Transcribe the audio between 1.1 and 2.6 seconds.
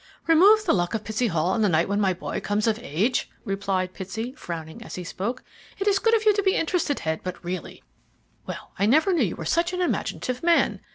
Hall on the night when my boy